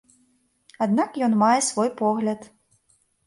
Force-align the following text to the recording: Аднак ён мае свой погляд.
Аднак 0.85 1.19
ён 1.27 1.35
мае 1.43 1.59
свой 1.69 1.89
погляд. 2.01 2.49